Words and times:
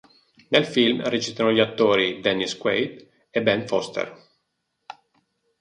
Nel 0.47 0.65
film 0.65 1.03
recitano 1.07 1.51
gli 1.51 1.59
attori 1.59 2.21
Dennis 2.21 2.57
Quaid 2.57 3.07
e 3.29 3.43
Ben 3.43 3.67
Foster. 3.67 4.19